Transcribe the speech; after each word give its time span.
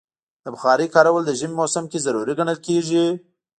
د 0.43 0.45
بخارۍ 0.53 0.87
کارول 0.95 1.23
د 1.25 1.31
ژمي 1.39 1.55
موسم 1.61 1.83
کې 1.91 2.03
ضروری 2.05 2.33
ګڼل 2.39 2.57
کېږي. 2.67 3.05